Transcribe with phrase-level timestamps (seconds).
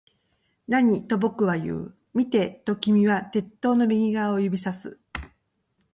[0.67, 1.07] 何？
[1.07, 1.95] と僕は言う。
[2.15, 4.99] 見て、と君は鉄塔の右側を指差す